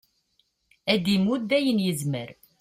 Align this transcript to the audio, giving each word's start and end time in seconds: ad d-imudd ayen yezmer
ad 0.93 1.01
d-imudd 1.05 1.49
ayen 1.57 1.83
yezmer 1.85 2.29